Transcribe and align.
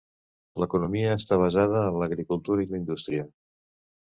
L'economia 0.61 1.11
està 1.17 1.37
basada 1.43 1.83
en 1.91 1.99
l'agricultura 2.05 2.65
i 2.65 2.69
la 2.73 2.81
indústria. 2.83 3.29